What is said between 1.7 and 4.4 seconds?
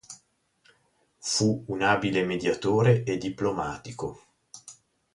abile mediatore e diplomatico.